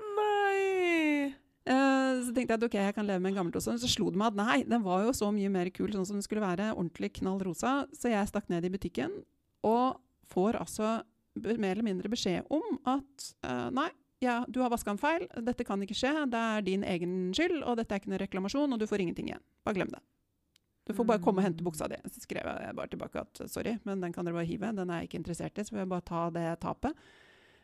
Nei! 0.00 1.34
Eh, 1.68 2.12
så 2.24 2.32
tenkte 2.32 2.54
jeg 2.54 2.56
at 2.56 2.64
ok, 2.70 2.76
jeg 2.80 2.96
kan 2.96 3.08
leve 3.08 3.20
med 3.20 3.34
en 3.34 3.42
gammelrosa. 3.42 3.76
Så 3.76 3.90
slo 3.92 4.08
det 4.08 4.20
meg 4.20 4.32
at 4.32 4.38
nei, 4.40 4.58
den 4.68 4.84
var 4.86 5.04
jo 5.04 5.12
så 5.16 5.28
mye 5.34 5.52
mer 5.52 5.68
kul 5.76 5.92
sånn 5.92 6.08
som 6.08 6.16
den 6.16 6.24
skulle 6.24 6.44
være. 6.44 6.72
Ordentlig 6.72 7.12
knall 7.20 7.42
rosa. 7.44 7.82
Så 7.92 8.12
jeg 8.12 8.30
stakk 8.32 8.48
ned 8.52 8.64
i 8.64 8.72
butikken 8.72 9.20
og 9.66 10.00
får 10.32 10.56
altså 10.60 11.00
mer 11.40 11.74
eller 11.74 11.86
mindre 11.86 12.10
beskjed 12.10 12.48
om 12.52 12.80
at 12.88 13.28
eh, 13.44 13.68
nei, 13.76 13.90
ja, 14.24 14.40
du 14.48 14.60
har 14.64 14.72
vaska 14.72 14.92
den 14.92 15.00
feil, 15.00 15.26
dette 15.44 15.64
kan 15.64 15.80
ikke 15.80 15.96
skje, 15.96 16.12
det 16.28 16.40
er 16.40 16.64
din 16.64 16.82
egen 16.84 17.30
skyld, 17.36 17.62
og 17.64 17.78
dette 17.80 17.94
er 17.96 18.02
ikke 18.02 18.10
noen 18.12 18.20
reklamasjon, 18.20 18.74
og 18.74 18.80
du 18.80 18.84
får 18.88 19.04
ingenting 19.04 19.30
igjen. 19.30 19.44
Bare 19.64 19.78
glem 19.78 19.92
det. 19.94 20.02
Du 20.88 20.94
får 20.96 21.06
bare 21.06 21.22
komme 21.22 21.42
og 21.42 21.46
hente 21.46 21.64
buksa 21.64 21.88
di. 21.90 21.98
Så 22.10 22.24
skrev 22.24 22.46
jeg 22.46 22.76
bare 22.76 22.90
tilbake 22.90 23.22
at 23.22 23.42
sorry, 23.52 23.76
men 23.86 24.00
den 24.02 24.14
kan 24.14 24.26
dere 24.26 24.38
bare 24.38 24.48
hive, 24.48 24.72
den 24.76 24.90
er 24.90 25.02
jeg 25.02 25.10
ikke 25.10 25.20
interessert 25.20 25.58
i, 25.60 25.64
så 25.66 25.74
vil 25.74 25.84
jeg 25.84 25.92
bare 25.92 26.08
ta 26.08 26.22
det 26.34 26.46
tapet. 26.64 26.96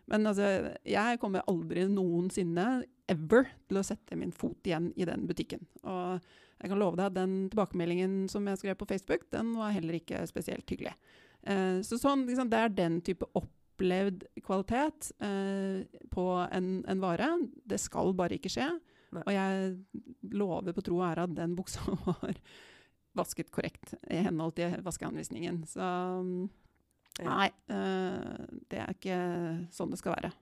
Men 0.07 0.29
altså, 0.31 0.77
jeg 0.87 1.19
kommer 1.23 1.47
aldri 1.51 1.87
noensinne, 1.91 2.85
ever, 3.11 3.49
til 3.71 3.81
å 3.81 3.87
sette 3.87 4.19
min 4.19 4.35
fot 4.35 4.67
igjen 4.67 4.93
i 4.99 5.07
den 5.07 5.27
butikken. 5.27 5.63
Og 5.87 6.23
jeg 6.57 6.71
kan 6.71 6.81
love 6.81 6.99
deg 6.99 7.11
at 7.11 7.19
den 7.19 7.35
tilbakemeldingen 7.53 8.25
som 8.31 8.47
jeg 8.51 8.61
skrev 8.63 8.79
på 8.81 8.89
Facebook, 8.91 9.27
den 9.35 9.53
var 9.59 9.75
heller 9.75 9.99
ikke 9.99 10.23
spesielt 10.31 10.71
hyggelig. 10.71 10.95
Eh, 11.47 11.83
så 11.87 11.99
sånn, 12.01 12.25
liksom, 12.29 12.51
det 12.51 12.63
er 12.63 12.75
den 12.75 13.01
type 13.07 13.29
opplevd 13.39 14.25
kvalitet 14.47 15.11
eh, 15.23 15.83
på 16.11 16.27
en, 16.47 16.71
en 16.87 17.03
vare. 17.03 17.33
Det 17.67 17.79
skal 17.83 18.15
bare 18.19 18.39
ikke 18.39 18.53
skje. 18.53 18.71
Nei. 19.15 19.23
Og 19.23 19.35
jeg 19.35 20.33
lover 20.35 20.75
på 20.75 20.87
tro 20.87 21.01
og 21.01 21.07
ære 21.11 21.27
at 21.29 21.37
den 21.37 21.55
buksa 21.59 21.83
var 22.07 22.41
vasket 23.17 23.51
korrekt 23.55 23.95
i 24.11 24.23
henhold 24.27 24.57
til 24.59 24.77
vaskeanvisningen. 24.87 25.63
Så 25.69 25.87
nei, 27.25 27.49
eh, 27.73 28.49
det 28.71 28.83
er 28.83 28.93
ikke 28.95 29.21
sånn 29.75 29.95
det 29.95 30.01
skal 30.03 30.17
være. 30.19 30.33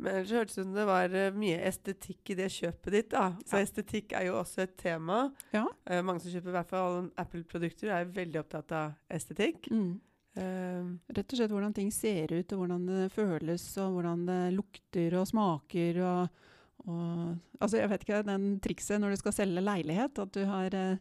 Men 0.00 0.16
ellers 0.16 0.32
hørtes 0.32 0.56
det 0.56 0.62
ut 0.62 0.64
som 0.64 0.76
det 0.78 0.84
var 0.88 1.14
eh, 1.16 1.34
mye 1.36 1.58
estetikk 1.68 2.30
i 2.32 2.36
det 2.38 2.48
kjøpet 2.54 2.94
ditt. 2.94 3.10
da. 3.12 3.34
Så 3.44 3.58
Ja. 3.58 3.64
estetikk 3.66 4.14
er 4.16 4.30
jo 4.30 4.38
også 4.40 4.62
et 4.64 4.76
tema. 4.80 5.26
Ja. 5.52 5.66
Uh, 5.84 6.00
mange 6.00 6.22
som 6.24 6.32
kjøper 6.32 6.48
i 6.48 6.56
hvert 6.56 6.70
fall 6.70 7.10
Apple-produkter, 7.20 7.90
er 7.92 8.08
veldig 8.08 8.40
opptatt 8.40 8.72
av 8.72 8.94
estetikk. 9.12 9.68
Mm. 9.70 10.00
Uh, 10.38 10.96
Rett 11.12 11.32
og 11.34 11.36
slett 11.36 11.52
hvordan 11.52 11.74
ting 11.76 11.90
ser 11.92 12.32
ut, 12.32 12.52
og 12.54 12.62
hvordan 12.62 12.86
det 12.86 13.12
føles, 13.12 13.66
og 13.82 13.98
hvordan 13.98 14.24
det 14.30 14.40
lukter 14.56 15.18
og 15.20 15.28
smaker. 15.28 16.00
Og, 16.00 16.46
og 16.88 17.38
Altså, 17.60 17.76
jeg 17.76 17.90
vet 17.90 18.04
ikke, 18.06 18.22
den 18.24 18.44
trikset 18.64 19.00
når 19.02 19.10
du 19.12 19.16
skal 19.20 19.32
selge 19.36 19.60
leilighet, 19.60 20.16
at 20.18 20.32
du 20.32 20.46
har 20.48 20.72
eh, 20.72 20.96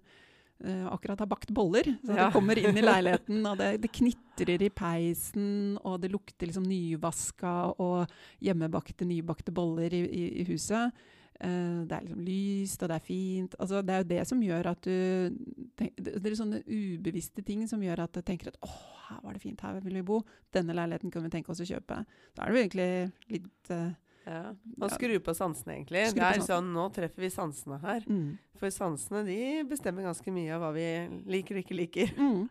akkurat 0.91 1.19
har 1.23 1.27
bakt 1.31 1.51
boller. 1.55 1.83
Så 2.03 2.11
Ja. 2.15 2.25
det 2.27 2.33
kommer 2.33 2.57
inn 2.59 2.77
i 2.77 2.81
leiligheten, 2.91 3.45
og 3.47 3.57
det, 3.61 3.69
det 3.81 3.91
knitrer 3.95 4.61
i 4.65 4.69
peisen, 4.69 5.77
og 5.83 6.01
det 6.01 6.11
lukter 6.11 6.47
liksom 6.49 6.65
nyvaska 6.67 7.53
og 7.79 8.11
hjemmebakte, 8.43 9.05
nybakte 9.07 9.51
boller 9.55 9.93
i, 9.93 10.03
i, 10.07 10.25
i 10.41 10.43
huset. 10.51 10.91
Uh, 11.39 11.85
det 11.87 11.95
er 11.95 12.01
liksom 12.03 12.19
lyst, 12.27 12.81
og 12.83 12.89
det 12.91 12.95
er 12.97 13.05
fint. 13.05 13.53
Altså, 13.63 13.79
det 13.81 13.93
er 13.95 14.01
jo 14.03 14.09
det 14.09 14.23
som 14.27 14.41
gjør 14.43 14.67
at 14.73 14.81
du 14.83 15.37
tenk, 15.79 15.93
Det 15.95 16.25
er 16.27 16.35
sånne 16.35 16.59
ubevisste 16.67 17.45
ting 17.47 17.63
som 17.71 17.79
gjør 17.79 18.01
at 18.03 18.11
du 18.17 18.19
tenker 18.27 18.51
at 18.51 18.57
åh, 18.67 18.81
her 19.07 19.21
var 19.23 19.33
det 19.37 19.41
fint, 19.45 19.61
her 19.63 19.79
vil 19.79 19.95
vi 20.01 20.03
bo. 20.03 20.19
Denne 20.51 20.75
leiligheten 20.75 21.09
kan 21.13 21.23
vi 21.23 21.31
tenke 21.31 21.53
oss 21.55 21.63
å 21.63 21.69
kjøpe. 21.69 22.01
Da 22.35 22.43
er 22.43 22.51
det 22.51 22.57
jo 22.57 22.63
egentlig 22.65 22.89
litt 23.37 23.71
eh, 23.71 23.93
ja. 24.29 24.43
Man 24.77 24.89
Ja. 24.89 24.95
skrur 24.95 25.19
på 25.25 25.33
sansene, 25.35 25.73
egentlig. 25.79 26.05
Skru 26.11 26.21
det 26.21 26.29
er 26.37 26.45
sånn, 26.45 26.69
Nå 26.75 26.85
treffer 26.93 27.25
vi 27.25 27.29
sansene 27.33 27.79
her. 27.81 28.05
mm. 28.07 28.37
For 28.59 28.69
sansene 28.75 29.25
de 29.25 29.63
bestemmer 29.69 30.03
ganske 30.05 30.31
mye 30.35 30.51
av 30.55 30.61
hva 30.61 30.71
vi 30.75 30.87
liker 31.31 31.57
og 31.59 31.63
ikke 31.63 31.77
liker. 31.79 32.15
Mm. 32.19 32.49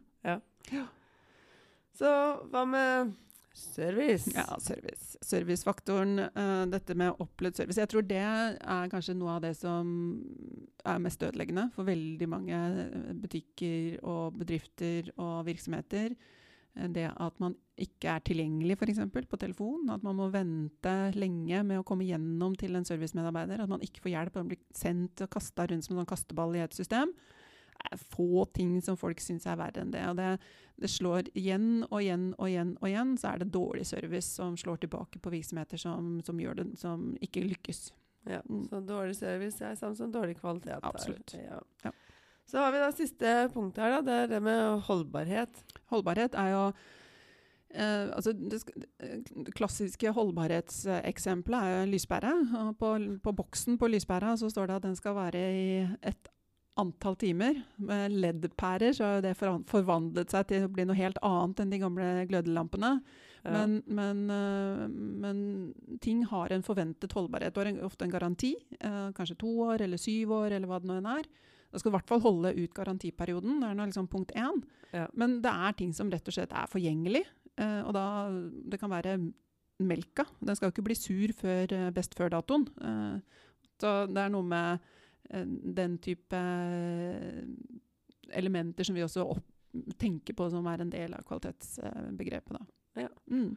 Så 1.99 2.11
hva 2.52 2.62
med 2.68 3.14
service? 3.58 4.28
Ja, 4.35 4.44
service. 4.62 5.16
Servicefaktoren, 5.26 6.20
uh, 6.30 6.64
dette 6.70 6.94
med 6.94 7.18
opplevd 7.18 7.58
service. 7.58 7.80
Jeg 7.80 7.90
tror 7.90 8.06
det 8.06 8.20
er 8.23 8.92
kanskje 8.92 9.16
noe 9.18 9.35
av 9.37 9.42
det 9.42 9.56
som 9.58 9.90
er 10.87 11.00
mest 11.02 11.23
ødeleggende 11.26 11.66
for 11.75 11.88
veldig 11.88 12.28
mange 12.30 12.54
eh, 12.54 13.12
butikker 13.18 13.99
og 14.06 14.38
bedrifter 14.38 15.11
og 15.18 15.42
virksomheter. 15.49 16.14
Det 16.94 17.08
at 17.11 17.40
man 17.42 17.56
ikke 17.78 18.12
er 18.12 18.23
tilgjengelig 18.26 18.76
f.eks. 18.78 19.00
på 19.30 19.40
telefon. 19.40 19.88
At 19.90 20.04
man 20.06 20.18
må 20.18 20.28
vente 20.35 20.94
lenge 21.18 21.62
med 21.66 21.80
å 21.80 21.87
komme 21.87 22.06
gjennom 22.06 22.54
til 22.58 22.78
en 22.78 22.87
servicemedarbeider. 22.87 23.62
At 23.64 23.73
man 23.73 23.85
ikke 23.85 24.04
får 24.04 24.14
hjelp. 24.14 24.38
Man 24.38 24.52
blir 24.52 24.62
sendt 24.76 25.25
og 25.25 25.32
kasta 25.35 25.66
rundt 25.68 25.87
som 25.87 25.97
en 25.97 26.02
sånn 26.02 26.12
kasteball 26.14 26.56
i 26.58 26.64
et 26.64 26.76
system. 26.76 27.14
Det 27.78 27.92
er 27.94 28.00
få 28.16 28.42
ting 28.56 28.80
som 28.82 28.99
folk 28.99 29.20
syns 29.23 29.47
er 29.47 29.58
verre 29.58 29.85
enn 29.85 29.92
det. 29.94 30.02
Og 30.11 30.18
det, 30.18 30.32
det 30.82 30.90
slår 30.90 31.30
igjen 31.38 31.85
og 31.88 32.00
igjen 32.02 32.32
og 32.35 32.49
igjen 32.50 32.75
og 32.80 32.90
igjen, 32.90 33.14
så 33.20 33.32
er 33.32 33.44
det 33.44 33.52
dårlig 33.54 33.87
service 33.87 34.32
som 34.35 34.58
slår 34.58 34.82
tilbake 34.82 35.23
på 35.23 35.32
virksomheter 35.35 35.78
som, 35.78 36.16
som, 36.26 36.42
det, 36.58 36.66
som 36.80 37.12
ikke 37.23 37.47
lykkes. 37.47 37.88
Ja, 38.28 38.42
Mm. 38.49 38.66
Så 38.68 38.80
dårlig 38.85 39.16
service 39.16 39.64
er 39.64 39.75
samme 39.78 39.97
som 39.97 40.12
dårlig 40.12 40.37
kvalitet. 40.37 40.82
Absolutt. 40.82 41.35
Ja. 41.38 41.61
Ja. 41.85 41.92
Så 42.49 42.61
har 42.62 42.73
vi 42.73 42.81
da 42.81 42.93
siste 42.97 43.35
punktet 43.52 43.85
her, 43.85 43.99
da. 43.99 44.05
Det 44.07 44.14
er 44.23 44.31
det 44.33 44.40
med 44.45 44.87
holdbarhet. 44.87 45.61
Holdbarhet 45.93 46.37
er 46.40 46.55
jo 46.55 46.62
eh, 47.75 48.09
altså 48.09 48.33
det, 48.33 48.62
eh, 49.05 49.52
klassiske 49.57 50.14
holdbarhetseksempelet 50.17 51.61
er 51.61 51.75
jo 51.75 51.93
lyspære. 51.93 52.33
På, 52.81 52.95
på 53.25 53.37
boksen 53.43 53.76
på 53.81 53.93
lyspæra 53.93 54.33
så 54.40 54.49
står 54.52 54.71
det 54.71 54.81
at 54.81 54.88
den 54.88 54.97
skal 54.97 55.17
være 55.19 55.45
i 55.52 55.71
et 56.09 56.33
antall 56.78 57.17
timer. 57.21 57.61
Med 57.76 58.14
LED-pærer 58.17 58.95
så 58.97 59.12
har 59.12 59.25
det 59.25 59.35
forvandlet 59.37 60.33
seg 60.33 60.49
til 60.49 60.64
å 60.67 60.73
bli 60.73 60.87
noe 60.88 60.99
helt 60.99 61.19
annet 61.26 61.62
enn 61.62 61.75
de 61.75 61.83
gamle 61.83 62.09
glødelampene. 62.31 62.95
Ja. 63.43 63.52
Men, 63.55 63.78
men, 63.87 64.25
øh, 64.33 64.88
men 65.25 65.38
ting 66.05 66.25
har 66.31 66.52
en 66.55 66.64
forventet 66.67 67.14
holdbarhet. 67.17 67.59
En, 67.61 67.83
ofte 67.87 68.07
en 68.07 68.14
garanti, 68.14 68.55
eh, 68.81 69.12
kanskje 69.17 69.38
to 69.45 69.52
år 69.69 69.85
eller 69.87 70.00
syv 70.00 70.35
år, 70.40 70.57
eller 70.57 70.71
hva 70.71 70.81
det 70.83 70.90
nå 70.90 70.99
enn 71.02 71.12
er. 71.19 71.28
Da 71.69 71.81
skal 71.81 71.91
du 71.91 71.95
i 71.95 71.99
hvert 71.99 72.09
fall 72.09 72.23
holde 72.25 72.55
ut 72.57 72.75
garantiperioden. 72.77 73.59
Det 73.61 73.69
er 73.69 73.77
nå 73.77 73.89
liksom 73.91 74.09
punkt 74.09 74.33
én. 74.37 74.63
Ja. 74.95 75.07
Men 75.13 75.41
det 75.45 75.53
er 75.53 75.77
ting 75.77 75.93
som 75.97 76.11
rett 76.13 76.29
og 76.29 76.35
slett 76.37 76.55
er 76.57 76.71
forgjengelig. 76.71 77.25
eh, 77.59 77.83
og 77.85 77.93
da, 77.97 78.05
det 78.73 78.81
kan 78.81 78.91
være 78.91 79.19
melka. 79.79 80.25
Den 80.41 80.57
skal 80.57 80.69
jo 80.69 80.77
ikke 80.77 80.87
bli 80.89 80.97
sur 80.99 81.35
før 81.39 81.75
eh, 81.75 81.91
best 81.95 82.17
før-datoen. 82.19 82.67
Eh, 82.83 83.45
så 83.79 83.95
det 84.11 84.25
er 84.25 84.33
noe 84.35 84.47
med 84.47 84.89
eh, 85.31 85.45
den 85.79 85.99
type 86.03 86.41
elementer 88.29 88.85
som 88.85 88.97
vi 88.97 89.05
også 89.05 89.27
opp, 89.37 89.45
tenker 90.01 90.35
på 90.35 90.49
som 90.51 90.67
er 90.71 90.83
en 90.83 90.91
del 90.93 91.13
av 91.15 91.27
kvalitetsbegrepet. 91.29 92.57
da. 92.57 93.05
Ja. 93.05 93.11
Mm. 93.31 93.53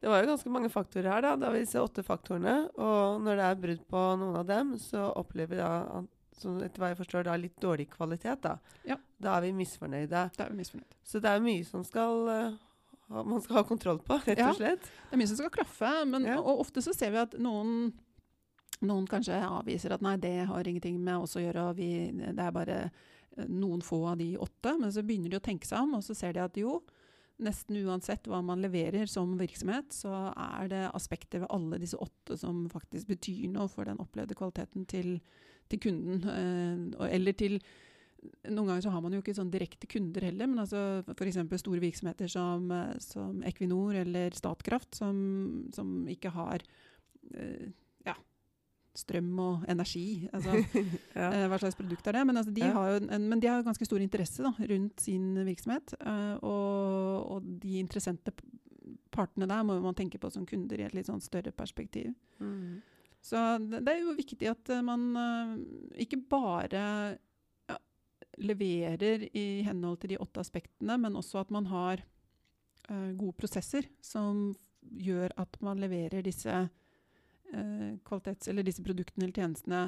Det 0.00 0.08
var 0.08 0.22
jo 0.22 0.30
ganske 0.30 0.50
mange 0.52 0.70
faktorer 0.72 1.10
her, 1.12 1.22
da. 1.26 1.34
Det 1.36 1.50
var 1.50 1.58
disse 1.60 1.82
åtte 1.84 2.02
faktorene. 2.02 2.54
Og 2.80 3.20
når 3.20 3.36
det 3.36 3.46
er 3.46 3.58
brudd 3.60 3.82
på 3.92 4.04
noen 4.22 4.38
av 4.40 4.46
dem, 4.48 4.72
så 4.80 5.10
opplever 5.12 5.52
vi 5.52 5.60
da, 5.60 6.00
etter 6.48 6.80
hva 6.80 6.88
jeg 6.92 6.98
forstår, 7.02 7.24
da 7.28 7.36
litt 7.36 7.56
dårlig 7.60 7.88
kvalitet. 7.92 8.40
Da 8.42 8.58
Ja. 8.88 8.96
Da 9.20 9.36
er 9.36 9.42
vi 9.42 9.52
misfornøyde. 9.52 10.30
Da 10.36 10.44
er 10.44 10.50
vi 10.50 10.56
misfornøyde. 10.62 10.96
Så 11.04 11.20
det 11.20 11.28
er 11.30 11.40
mye 11.44 11.64
som 11.68 11.84
skal 11.84 12.28
uh, 12.28 12.58
man 13.10 13.40
skal 13.42 13.56
ha 13.56 13.62
kontroll 13.66 13.98
på, 13.98 14.20
rett 14.24 14.38
og 14.38 14.56
slett. 14.56 14.82
Det 14.86 15.16
er 15.16 15.18
mye 15.18 15.26
som 15.26 15.36
skal 15.40 15.50
klaffe, 15.50 15.90
men, 16.06 16.24
Ja. 16.24 16.38
og 16.38 16.60
ofte 16.62 16.82
så 16.82 16.94
ser 16.94 17.10
vi 17.10 17.18
at 17.18 17.32
noen, 17.42 17.92
noen 18.86 19.06
kanskje 19.10 19.34
avviser 19.42 19.92
at 19.92 20.00
nei, 20.00 20.16
det 20.16 20.46
har 20.46 20.64
ingenting 20.68 21.00
med 21.02 21.18
oss 21.26 21.34
å 21.36 21.42
gjøre, 21.42 21.70
og 21.70 21.76
vi, 21.76 22.10
det 22.14 22.38
er 22.38 22.54
bare 22.54 22.78
eh, 23.36 23.46
noen 23.48 23.82
få 23.82 24.06
av 24.12 24.16
de 24.18 24.36
åtte. 24.38 24.78
Men 24.78 24.92
så 24.92 25.02
begynner 25.02 25.30
de 25.30 25.40
å 25.40 25.44
tenke 25.44 25.66
seg 25.66 25.82
om, 25.82 25.94
og 25.98 26.04
så 26.06 26.14
ser 26.14 26.32
de 26.32 26.44
at 26.44 26.56
jo, 26.56 26.78
nesten 27.40 27.76
uansett 27.82 28.26
hva 28.28 28.42
man 28.44 28.60
leverer 28.62 29.08
som 29.08 29.32
virksomhet, 29.40 29.92
så 29.96 30.30
er 30.36 30.68
det 30.68 30.82
aspekter 30.94 31.40
ved 31.40 31.50
alle 31.50 31.78
disse 31.80 31.96
åtte 31.96 32.36
som 32.38 32.66
faktisk 32.70 33.08
betyr 33.08 33.48
noe 33.50 33.66
for 33.72 33.88
den 33.88 33.98
opplevde 33.98 34.36
kvaliteten 34.36 34.84
til, 34.86 35.20
til 35.70 35.80
kunden. 35.86 36.24
Eh, 36.28 37.08
eller 37.14 37.36
til 37.38 37.58
noen 38.50 38.66
ganger 38.68 38.82
så 38.84 38.90
har 38.92 39.00
man 39.00 39.14
jo 39.16 39.22
ikke 39.22 39.32
sånn 39.38 39.48
direkte 39.52 39.88
kunder 39.88 40.26
heller, 40.28 40.46
men 40.50 40.60
altså 40.60 41.00
f.eks. 41.14 41.38
store 41.62 41.80
virksomheter 41.80 42.28
som, 42.28 42.66
eh, 42.76 42.96
som 43.00 43.38
Equinor 43.48 43.96
eller 44.02 44.34
Statkraft, 44.36 44.92
som, 44.98 45.70
som 45.72 45.94
ikke 46.12 46.28
har 46.34 46.60
eh, 47.32 47.70
ja, 48.04 48.14
strøm 49.00 49.30
og 49.40 49.64
energi. 49.72 50.28
Altså, 50.36 50.58
Ja. 51.16 51.30
hva 51.48 51.58
slags 51.62 51.78
produkt 51.80 52.06
er 52.12 52.18
det? 52.18 52.26
Men, 52.28 52.36
altså, 52.42 52.52
de 52.52 52.66
Ja. 52.66 52.74
har 52.76 52.90
jo 52.92 53.00
en, 53.08 53.28
men 53.32 53.40
de 53.40 53.48
har 53.48 53.64
ganske 53.64 53.88
stor 53.88 54.04
interesse 54.04 54.44
da, 54.44 54.52
rundt 54.68 55.00
sin 55.00 55.32
virksomhet. 55.48 55.94
og, 56.42 57.36
og 57.38 57.48
de 57.62 57.78
interessente 57.80 58.34
partene 59.10 59.48
der 59.48 59.64
må 59.66 59.80
man 59.82 59.94
tenke 59.96 60.18
på 60.22 60.28
som 60.30 60.44
kunder 60.46 60.78
i 60.78 60.84
et 60.86 60.94
litt 60.94 61.08
sånn 61.08 61.22
større 61.24 61.50
perspektiv. 61.56 62.12
Mm. 62.38 62.82
Så 63.20 63.36
det, 63.60 63.84
er 63.84 64.00
jo 64.00 64.16
viktig 64.16 64.48
at 64.48 64.72
eh, 64.72 64.84
man 64.84 65.10
eh, 65.20 65.56
ikke 66.06 66.22
bare 66.30 66.84
ja, 67.68 67.76
leverer 68.40 69.26
i 69.36 69.62
henhold 69.66 70.00
til 70.00 70.14
de 70.14 70.20
åtte 70.24 70.40
aspektene, 70.40 70.96
men 71.00 71.18
også 71.20 71.42
at 71.42 71.52
man 71.54 71.68
har 71.68 72.00
eh, 72.00 73.10
gode 73.18 73.36
prosesser 73.36 73.90
som 74.04 74.50
gjør 74.80 75.34
at 75.40 75.60
man 75.60 75.82
leverer 75.82 76.24
disse 76.24 76.54
eh, 76.54 77.92
kvalitets- 78.06 78.48
eller 78.48 78.64
disse 78.66 78.84
produktene 78.84 79.28
eller 79.28 79.36
tjenestene 79.36 79.84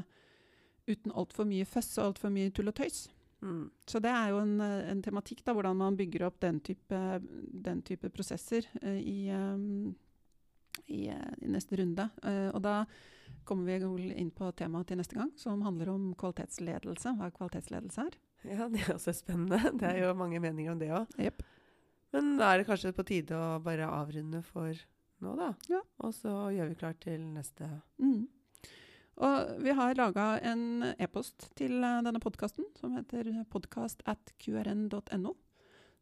uten 0.86 1.14
altfor 1.14 1.46
mye 1.48 1.66
føss 1.68 1.96
og 1.98 2.10
altfor 2.10 2.32
mye 2.34 2.52
tull 2.54 2.70
og 2.72 2.76
tøys. 2.76 3.06
Mm. 3.42 3.70
Så 3.86 3.98
det 4.02 4.10
er 4.10 4.30
jo 4.30 4.38
en, 4.42 4.60
en 4.62 5.02
tematikk, 5.02 5.42
da, 5.46 5.54
hvordan 5.56 5.78
man 5.78 5.98
bygger 5.98 6.28
opp 6.28 6.38
den 6.42 6.60
type, 6.62 7.00
den 7.66 7.82
type 7.86 8.10
prosesser 8.14 8.66
uh, 8.82 8.98
i, 8.98 9.26
eh, 9.34 9.56
i, 10.86 11.08
eh, 11.08 11.32
i 11.42 11.50
neste 11.52 11.78
runde. 11.80 12.08
Eh, 12.22 12.48
og 12.52 12.62
da 12.64 12.82
kommer 13.48 13.66
vi 13.66 14.12
inn 14.14 14.30
på 14.30 14.50
temaet 14.58 14.90
til 14.90 15.00
neste 15.00 15.18
gang, 15.18 15.32
som 15.36 15.62
handler 15.66 15.92
om 15.92 16.12
kvalitetsledelse. 16.18 17.16
Hva 17.18 17.30
kvalitetsledelse 17.34 18.06
er. 18.06 18.18
Ja, 18.48 18.68
det 18.68 18.84
er 18.84 18.94
også 18.96 19.14
spennende. 19.14 19.58
Det 19.80 19.88
er 19.88 20.02
jo 20.06 20.14
mange 20.18 20.40
meninger 20.42 20.74
om 20.74 20.80
det 20.80 20.90
òg. 20.90 21.10
Yep. 21.18 21.42
Men 22.12 22.36
da 22.36 22.50
er 22.52 22.60
det 22.60 22.68
kanskje 22.68 22.92
på 22.92 23.06
tide 23.08 23.38
å 23.38 23.60
bare 23.62 23.88
avrunde 23.88 24.42
for 24.44 24.76
nå, 25.22 25.34
da. 25.38 25.52
Ja. 25.70 25.80
Og 26.02 26.12
så 26.16 26.32
gjør 26.52 26.72
vi 26.72 26.78
klart 26.80 27.02
til 27.06 27.20
neste 27.32 27.70
Mm. 28.02 28.28
Og 29.22 29.58
vi 29.60 29.74
har 29.76 29.94
laga 29.94 30.38
en 30.40 30.82
e-post 30.96 31.50
til 31.58 31.82
eh, 31.84 31.98
denne 32.02 32.20
podkasten 32.22 32.64
som 32.78 32.94
heter 32.96 33.28
podcast 33.52 34.00
at 34.08 34.32
qrn.no. 34.40 35.34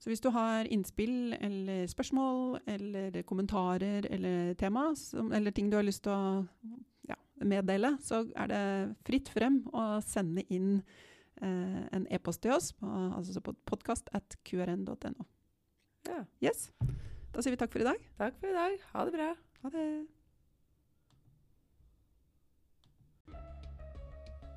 Så 0.01 0.09
hvis 0.09 0.23
du 0.25 0.31
har 0.33 0.65
innspill 0.73 1.35
eller 1.37 1.85
spørsmål 1.91 2.63
eller 2.73 3.21
kommentarer 3.29 4.07
eller 4.09 4.55
tema, 4.55 4.95
som, 4.97 5.29
eller 5.33 5.53
ting 5.53 5.69
du 5.69 5.77
har 5.77 5.85
lyst 5.85 6.07
til 6.07 6.15
å 6.15 6.71
ja, 7.11 7.19
meddele, 7.45 7.93
så 8.01 8.23
er 8.33 8.49
det 8.49 8.63
fritt 9.05 9.29
frem 9.29 9.61
å 9.77 10.01
sende 10.01 10.47
inn 10.49 10.79
eh, 11.43 11.83
en 11.93 12.07
e-post 12.09 12.41
til 12.47 12.57
oss 12.57 12.73
på, 12.73 12.89
altså 12.89 13.45
på 13.45 13.53
at 14.17 14.39
qrn.no. 14.49 15.29
Ja. 16.09 16.25
Yes. 16.41 16.71
Da 17.35 17.45
sier 17.45 17.53
vi 17.53 17.61
takk 17.61 17.77
for 17.77 17.85
i 17.85 17.91
dag. 17.91 18.01
Takk 18.17 18.41
for 18.41 18.49
i 18.49 18.57
dag. 18.57 18.81
Ha 18.95 19.05
det 19.05 19.15
bra. 19.19 19.29
Ha 19.61 19.75
det. 19.77 19.87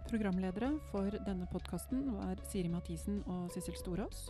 Programledere 0.07 0.71
for 0.88 1.19
denne 1.27 1.51
podkasten 1.51 2.05
var 2.15 2.39
Siri 2.47 2.71
Mathisen 2.71 3.19
og 3.27 3.51
Sissel 3.51 3.75
Storås. 3.75 4.29